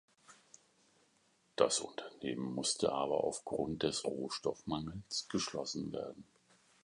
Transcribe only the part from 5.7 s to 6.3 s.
werden.